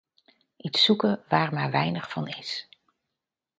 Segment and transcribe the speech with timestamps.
[0.57, 2.67] Iets zoeken waar maar weinig van is.